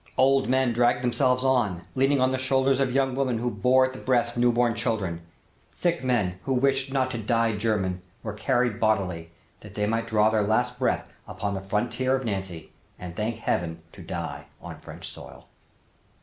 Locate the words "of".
2.79-2.91, 12.15-12.25